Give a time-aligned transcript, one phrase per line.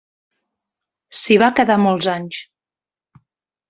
[1.21, 2.43] S'hi va quedar molts anys.